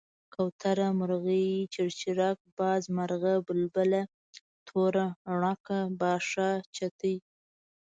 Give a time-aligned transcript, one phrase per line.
[0.33, 4.01] کوتره، مرغۍ، چيرچيڼک، باز، مارغه ،بلبله،
[4.67, 5.05] توره
[5.41, 7.15] ڼکه، باښه، چتی،